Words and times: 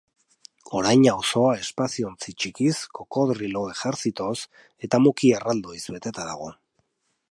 Orain 0.77 1.03
auzoa 1.11 1.51
espaziontzi 1.65 2.35
txikiz, 2.43 2.73
kokodrilo 3.01 3.65
ejertzitoz 3.77 4.35
eta 4.89 5.05
muki 5.07 5.35
erraldoiz 5.41 5.83
beteta 5.99 6.31
dago. 6.35 6.55